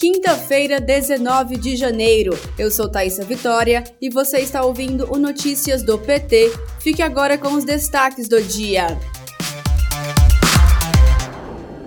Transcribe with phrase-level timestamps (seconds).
[0.00, 2.32] Quinta-feira, 19 de janeiro.
[2.58, 6.50] Eu sou Thaisa Vitória e você está ouvindo o Notícias do PT.
[6.80, 8.98] Fique agora com os destaques do dia.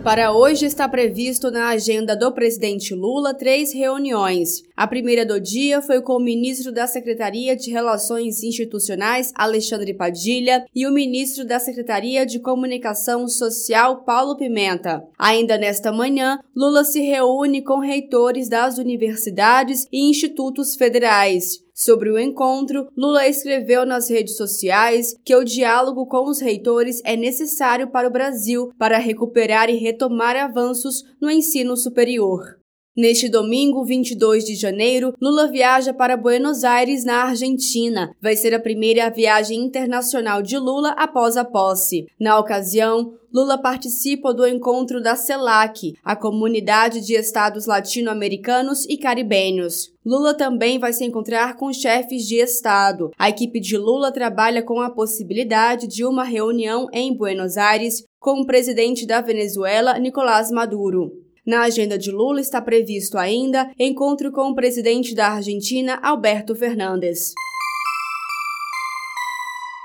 [0.04, 4.62] Para hoje está previsto na agenda do presidente Lula três reuniões.
[4.76, 10.66] A primeira do dia foi com o ministro da Secretaria de Relações Institucionais, Alexandre Padilha,
[10.76, 15.02] e o ministro da Secretaria de Comunicação Social, Paulo Pimenta.
[15.18, 21.63] Ainda nesta manhã, Lula se reúne com reitores das universidades e institutos federais.
[21.74, 27.18] Sobre o encontro, Lula escreveu nas redes sociais que o diálogo com os reitores é
[27.18, 32.63] necessário para o Brasil para recuperar e retomar avanços no ensino superior.
[32.96, 38.16] Neste domingo, 22 de janeiro, Lula viaja para Buenos Aires, na Argentina.
[38.22, 42.06] Vai ser a primeira viagem internacional de Lula após a posse.
[42.20, 49.92] Na ocasião, Lula participa do encontro da CELAC, a Comunidade de Estados Latino-Americanos e Caribenhos.
[50.06, 53.10] Lula também vai se encontrar com chefes de Estado.
[53.18, 58.42] A equipe de Lula trabalha com a possibilidade de uma reunião em Buenos Aires com
[58.42, 61.23] o presidente da Venezuela, Nicolás Maduro.
[61.46, 67.34] Na agenda de Lula está previsto ainda encontro com o presidente da Argentina, Alberto Fernandes.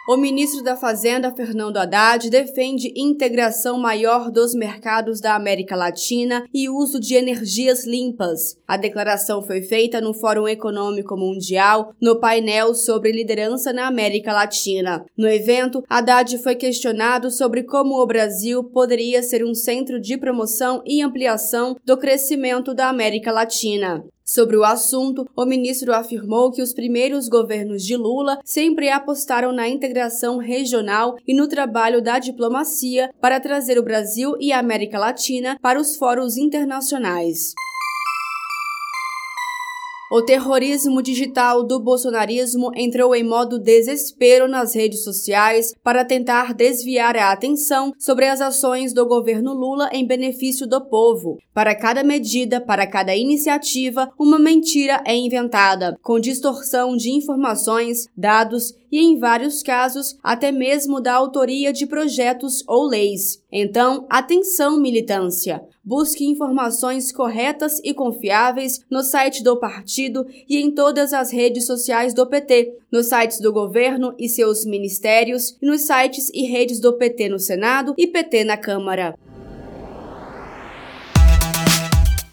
[0.09, 6.67] O ministro da Fazenda, Fernando Haddad, defende integração maior dos mercados da América Latina e
[6.67, 8.56] uso de energias limpas.
[8.67, 15.05] A declaração foi feita no Fórum Econômico Mundial, no painel sobre liderança na América Latina.
[15.14, 20.83] No evento, Haddad foi questionado sobre como o Brasil poderia ser um centro de promoção
[20.86, 24.03] e ampliação do crescimento da América Latina.
[24.28, 29.66] Sobre o assunto, o ministro afirmou que os primeiros governos de Lula sempre apostaram na
[29.66, 35.58] integração regional e no trabalho da diplomacia para trazer o Brasil e a América Latina
[35.62, 37.54] para os fóruns internacionais.
[40.11, 47.14] O terrorismo digital do bolsonarismo entrou em modo desespero nas redes sociais para tentar desviar
[47.14, 51.36] a atenção sobre as ações do governo Lula em benefício do povo.
[51.52, 58.73] Para cada medida, para cada iniciativa, uma mentira é inventada, com distorção de informações, dados
[58.90, 63.42] e, em vários casos, até mesmo da autoria de projetos ou leis.
[63.50, 65.62] Então, atenção, militância!
[65.84, 72.12] Busque informações corretas e confiáveis no site do partido e em todas as redes sociais
[72.12, 77.30] do PT, nos sites do governo e seus ministérios, nos sites e redes do PT
[77.30, 79.14] no Senado e PT na Câmara.